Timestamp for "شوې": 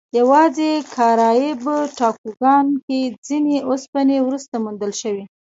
5.01-5.23